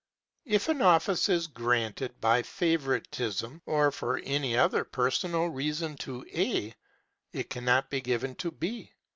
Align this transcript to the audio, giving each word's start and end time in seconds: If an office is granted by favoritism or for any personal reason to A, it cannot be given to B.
If 0.47 0.67
an 0.67 0.81
office 0.81 1.29
is 1.29 1.45
granted 1.45 2.19
by 2.19 2.41
favoritism 2.41 3.61
or 3.67 3.91
for 3.91 4.17
any 4.23 4.57
personal 4.91 5.45
reason 5.49 5.95
to 5.97 6.25
A, 6.33 6.73
it 7.33 7.51
cannot 7.51 7.91
be 7.91 8.01
given 8.01 8.33
to 8.37 8.49
B. 8.49 8.93